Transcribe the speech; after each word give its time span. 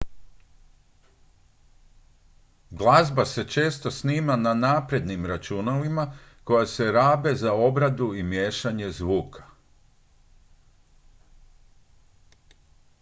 glazba 2.71 3.25
se 3.25 3.47
često 3.47 3.91
snima 3.91 4.35
na 4.35 4.53
naprednim 4.53 5.25
računalima 5.25 6.13
koja 6.43 6.65
se 6.65 6.91
rabe 6.91 7.35
za 7.35 7.53
obradu 7.53 8.13
i 8.15 8.23
miješanje 8.23 8.91
zvuka 8.91 9.43